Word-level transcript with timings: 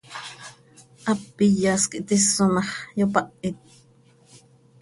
Hap 1.03 1.23
iyas 1.47 1.83
quih 1.89 2.03
tis 2.07 2.27
oo 2.43 2.49
ma 2.53 2.63
x, 2.67 2.71
yopahit. 2.99 3.57